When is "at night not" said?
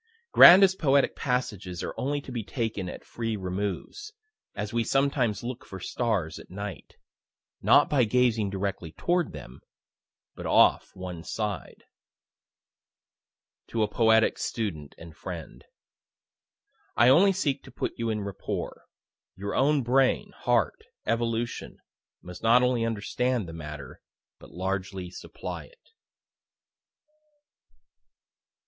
6.39-7.87